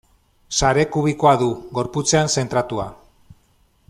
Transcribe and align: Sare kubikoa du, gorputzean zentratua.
Sare 0.59 0.85
kubikoa 0.95 1.33
du, 1.43 1.49
gorputzean 1.79 2.33
zentratua. 2.39 2.87